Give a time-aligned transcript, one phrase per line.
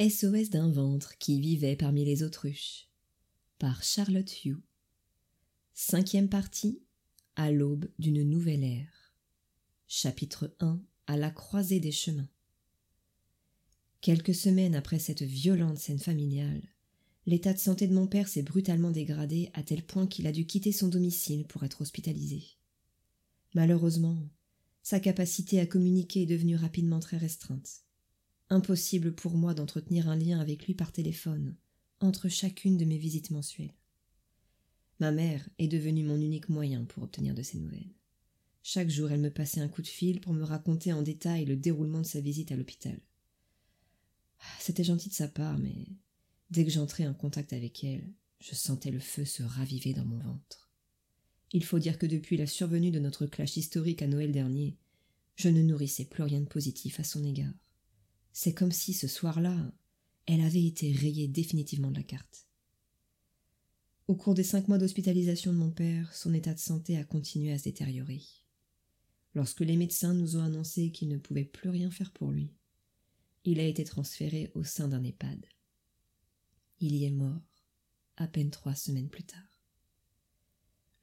[0.00, 2.88] SOS d'un ventre qui vivait parmi les autruches
[3.60, 4.58] par Charlotte Hugh.
[5.72, 6.82] Cinquième partie
[7.36, 9.14] à l'aube d'une nouvelle ère.
[9.86, 12.28] Chapitre 1 à la croisée des chemins.
[14.00, 16.62] Quelques semaines après cette violente scène familiale,
[17.26, 20.44] l'état de santé de mon père s'est brutalement dégradé à tel point qu'il a dû
[20.44, 22.42] quitter son domicile pour être hospitalisé.
[23.54, 24.18] Malheureusement,
[24.82, 27.84] sa capacité à communiquer est devenue rapidement très restreinte.
[28.50, 31.56] Impossible pour moi d'entretenir un lien avec lui par téléphone,
[32.00, 33.74] entre chacune de mes visites mensuelles.
[35.00, 37.94] Ma mère est devenue mon unique moyen pour obtenir de ses nouvelles.
[38.62, 41.56] Chaque jour, elle me passait un coup de fil pour me raconter en détail le
[41.56, 42.98] déroulement de sa visite à l'hôpital.
[44.60, 45.86] C'était gentil de sa part, mais
[46.50, 50.18] dès que j'entrais en contact avec elle, je sentais le feu se raviver dans mon
[50.18, 50.70] ventre.
[51.52, 54.76] Il faut dire que depuis la survenue de notre clash historique à Noël dernier,
[55.36, 57.63] je ne nourrissais plus rien de positif à son égard.
[58.36, 59.72] C'est comme si ce soir-là,
[60.26, 62.48] elle avait été rayée définitivement de la carte.
[64.08, 67.52] Au cours des cinq mois d'hospitalisation de mon père, son état de santé a continué
[67.52, 68.22] à se détériorer.
[69.36, 72.52] Lorsque les médecins nous ont annoncé qu'ils ne pouvaient plus rien faire pour lui,
[73.44, 75.46] il a été transféré au sein d'un EHPAD.
[76.80, 77.40] Il y est mort
[78.16, 79.62] à peine trois semaines plus tard.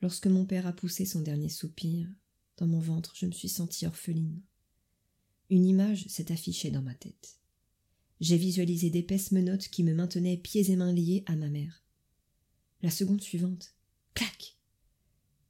[0.01, 2.09] Lorsque mon père a poussé son dernier soupir,
[2.57, 4.41] dans mon ventre je me suis sentie orpheline.
[5.51, 7.37] Une image s'est affichée dans ma tête.
[8.21, 11.83] J'ai visualisé d'épaisses menottes qui me maintenaient pieds et mains liés à ma mère.
[12.81, 13.75] La seconde suivante,
[14.13, 14.57] clac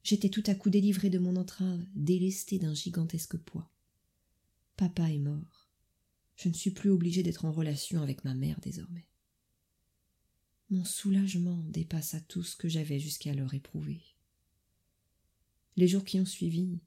[0.03, 3.71] J'étais tout à coup délivrée de mon entrave, délestée d'un gigantesque poids.
[4.75, 5.69] Papa est mort.
[6.35, 9.07] Je ne suis plus obligée d'être en relation avec ma mère désormais.
[10.71, 14.01] Mon soulagement dépassa tout ce que j'avais jusqu'alors éprouvé.
[15.77, 16.79] Les jours qui ont suivi,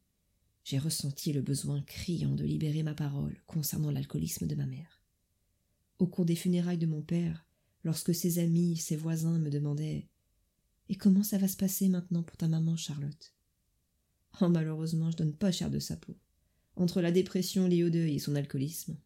[0.64, 5.02] j'ai ressenti le besoin criant de libérer ma parole concernant l'alcoolisme de ma mère.
[5.98, 7.46] Au cours des funérailles de mon père,
[7.84, 10.08] lorsque ses amis, ses voisins me demandaient
[10.88, 13.34] Et comment ça va se passer maintenant pour ta maman, Charlotte?
[14.40, 16.16] Oh, malheureusement, je donne pas cher de sa peau.
[16.76, 18.96] Entre la dépression liée au deuil et son alcoolisme,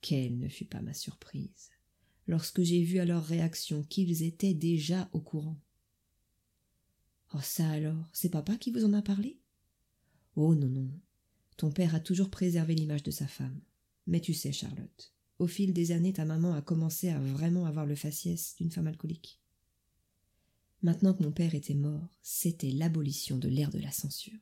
[0.00, 1.70] quelle ne fut pas ma surprise
[2.26, 5.58] lorsque j'ai vu à leur réaction qu'ils étaient déjà au courant.
[7.34, 9.39] Oh ça alors, c'est papa qui vous en a parlé?
[10.36, 10.90] Oh non, non.
[11.56, 13.60] Ton père a toujours préservé l'image de sa femme.
[14.06, 17.86] Mais tu sais, Charlotte, au fil des années, ta maman a commencé à vraiment avoir
[17.86, 19.40] le faciès d'une femme alcoolique.
[20.82, 24.38] Maintenant que mon père était mort, c'était l'abolition de l'ère de la censure.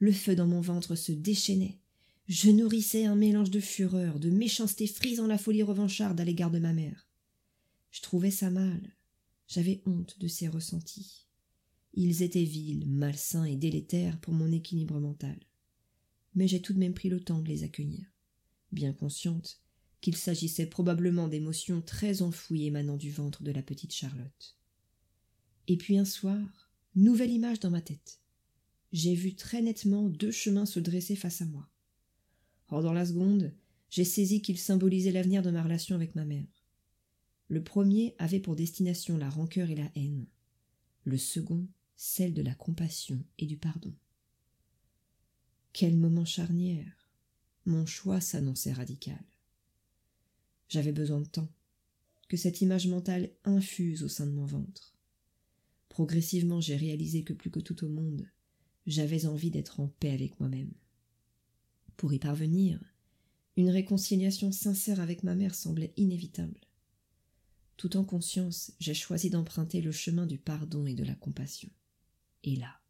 [0.00, 1.78] Le feu dans mon ventre se déchaînait,
[2.26, 6.58] je nourrissais un mélange de fureur, de méchanceté frisant la folie revancharde à l'égard de
[6.58, 7.06] ma mère.
[7.90, 8.96] Je trouvais ça mal.
[9.46, 11.26] J'avais honte de ces ressentis.
[11.96, 15.38] Ils étaient vils, malsains et délétères pour mon équilibre mental.
[16.34, 18.04] Mais j'ai tout de même pris le temps de les accueillir,
[18.72, 19.60] bien consciente
[20.00, 24.58] qu'il s'agissait probablement d'émotions très enfouies émanant du ventre de la petite Charlotte.
[25.68, 28.20] Et puis un soir, nouvelle image dans ma tête.
[28.92, 31.70] J'ai vu très nettement deux chemins se dresser face à moi.
[32.68, 33.54] Or, dans la seconde,
[33.88, 36.66] j'ai saisi qu'il symbolisait l'avenir de ma relation avec ma mère.
[37.46, 40.26] Le premier avait pour destination la rancœur et la haine,
[41.04, 43.94] le second celle de la compassion et du pardon.
[45.72, 47.10] Quel moment charnière.
[47.66, 49.24] Mon choix s'annonçait radical.
[50.68, 51.48] J'avais besoin de temps,
[52.28, 54.94] que cette image mentale infuse au sein de mon ventre.
[55.88, 58.28] Progressivement j'ai réalisé que plus que tout au monde,
[58.86, 60.72] j'avais envie d'être en paix avec moi-même.
[61.96, 62.80] Pour y parvenir,
[63.56, 66.60] une réconciliation sincère avec ma mère semblait inévitable.
[67.76, 71.70] Tout en conscience, j'ai choisi d'emprunter le chemin du pardon et de la compassion.
[72.44, 72.80] Et là,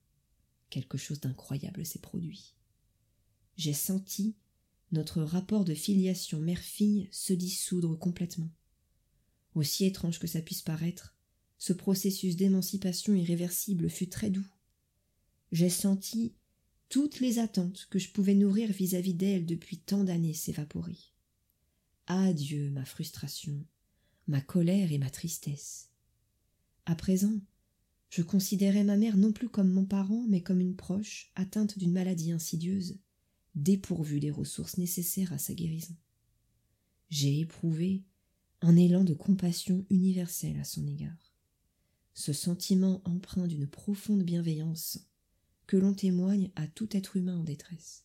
[0.69, 2.55] quelque chose d'incroyable s'est produit.
[3.57, 4.37] J'ai senti
[4.93, 8.51] notre rapport de filiation mère-fille se dissoudre complètement.
[9.55, 11.15] Aussi étrange que ça puisse paraître,
[11.59, 14.47] ce processus d'émancipation irréversible fut très doux.
[15.53, 16.35] J'ai senti
[16.89, 20.99] toutes les attentes que je pouvais nourrir vis-à-vis d'elle depuis tant d'années s'évaporer.
[22.07, 23.65] Adieu ma frustration,
[24.27, 25.91] ma colère et ma tristesse.
[26.87, 27.41] À présent,
[28.11, 31.93] je considérais ma mère non plus comme mon parent, mais comme une proche atteinte d'une
[31.93, 32.99] maladie insidieuse,
[33.55, 35.97] dépourvue des ressources nécessaires à sa guérison.
[37.11, 38.05] J'ai éprouvé
[38.61, 41.35] un élan de compassion universelle à son égard.
[42.15, 44.99] Ce sentiment empreint d'une profonde bienveillance
[45.67, 48.05] que l'on témoigne à tout être humain en détresse.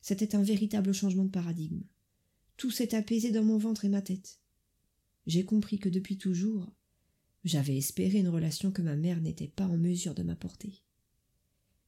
[0.00, 1.82] C'était un véritable changement de paradigme.
[2.56, 4.40] Tout s'est apaisé dans mon ventre et ma tête.
[5.26, 6.72] J'ai compris que depuis toujours,
[7.44, 10.82] j'avais espéré une relation que ma mère n'était pas en mesure de m'apporter.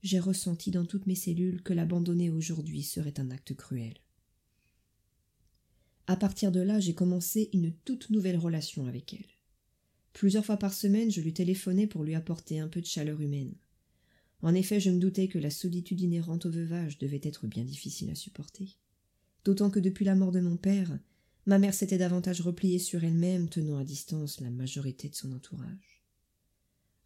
[0.02, 3.94] J'ai ressenti dans toutes mes cellules que l'abandonner aujourd'hui serait un acte cruel.
[6.06, 9.24] À partir de là, j'ai commencé une toute nouvelle relation avec elle.
[10.12, 13.54] Plusieurs fois par semaine, je lui téléphonais pour lui apporter un peu de chaleur humaine.
[14.42, 18.10] En effet, je me doutais que la solitude inhérente au veuvage devait être bien difficile
[18.10, 18.76] à supporter.
[19.44, 20.98] D'autant que depuis la mort de mon père,
[21.46, 26.02] ma mère s'était davantage repliée sur elle-même, tenant à distance la majorité de son entourage.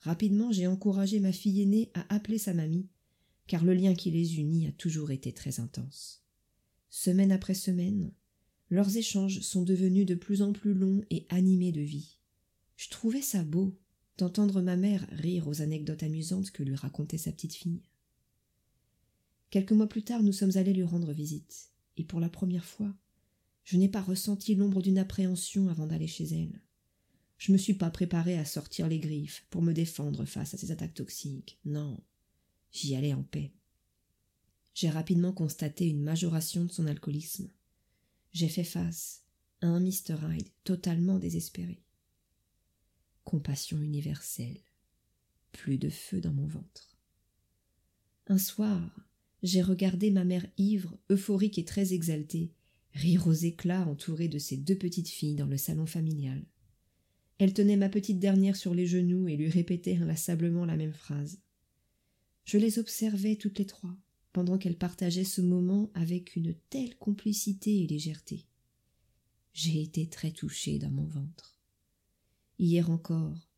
[0.01, 2.89] Rapidement, j'ai encouragé ma fille aînée à appeler sa mamie,
[3.47, 6.25] car le lien qui les unit a toujours été très intense.
[6.91, 8.13] Semaine après semaine,
[8.71, 12.19] leurs échanges sont devenus de plus en plus longs et animés de vie.
[12.77, 13.77] Je trouvais ça beau
[14.19, 17.83] d'entendre ma mère rire aux anecdotes amusantes que lui racontait sa petite fille.
[19.51, 22.95] Quelques mois plus tard, nous sommes allés lui rendre visite, et pour la première fois,
[23.69, 26.63] je n'ai pas ressenti l'ombre d'une appréhension avant d'aller chez elle.
[27.37, 30.71] Je me suis pas préparé à sortir les griffes pour me défendre face à ces
[30.71, 31.59] attaques toxiques.
[31.67, 32.03] Non.
[32.73, 33.53] J'y allais en paix.
[34.73, 37.51] J'ai rapidement constaté une majoration de son alcoolisme.
[38.33, 39.25] J'ai fait face
[39.61, 40.17] à un Mr.
[40.33, 41.83] Hyde totalement désespéré.
[43.25, 44.63] Compassion universelle.
[45.53, 46.97] Plus de feu dans mon ventre.
[48.29, 48.99] Un soir,
[49.43, 52.55] j'ai regardé ma mère ivre, euphorique et très exaltée,
[52.99, 56.45] rire aux éclats entourée de ses deux petites filles dans le salon familial.
[57.39, 61.41] Elle tenait ma petite dernière sur les genoux et lui répétait inlassablement la même phrase.
[62.45, 63.97] Je les observais toutes les trois,
[64.33, 68.47] pendant qu'elles partageaient ce moment avec une telle complicité et légèreté.
[69.53, 71.57] J'ai été très touchée dans mon ventre.
[72.59, 73.49] Hier encore,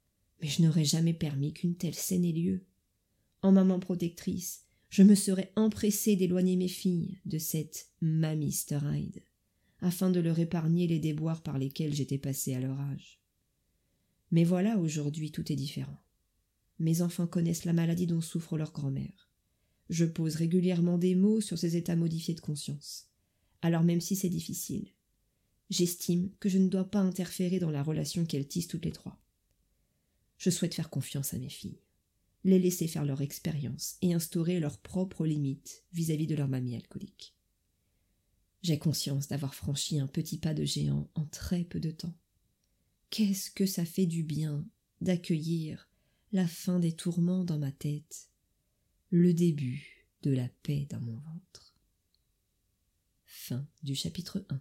[0.42, 2.66] mais je n'aurais jamais permis qu'une telle scène ait lieu.
[3.40, 8.52] En maman protectrice, je me serais empressée d'éloigner mes filles de cette mamie
[9.80, 13.20] afin de leur épargner les déboires par lesquels j'étais passée à leur âge.
[14.30, 16.02] Mais voilà, aujourd'hui tout est différent.
[16.78, 19.30] Mes enfants connaissent la maladie dont souffre leur grand-mère.
[19.88, 23.08] Je pose régulièrement des mots sur ces états modifiés de conscience.
[23.62, 24.88] Alors même si c'est difficile,
[25.68, 29.20] j'estime que je ne dois pas interférer dans la relation qu'elles tissent toutes les trois.
[30.38, 31.82] Je souhaite faire confiance à mes filles,
[32.44, 37.34] les laisser faire leur expérience et instaurer leurs propres limites vis-à-vis de leur mamie alcoolique.
[38.62, 42.14] J'ai conscience d'avoir franchi un petit pas de géant en très peu de temps.
[43.08, 44.66] Qu'est-ce que ça fait du bien
[45.00, 45.88] d'accueillir
[46.32, 48.28] la fin des tourments dans ma tête,
[49.10, 51.74] le début de la paix dans mon ventre.
[53.94, 54.60] Chapitre 1